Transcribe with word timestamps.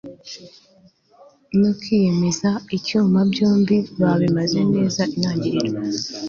no 1.59 1.69
kwiyemeza 1.79 2.49
icyuma, 2.77 3.19
byombi 3.31 3.77
yabibaze 4.01 4.59
neza; 4.73 5.01
intangiriro 5.15 5.71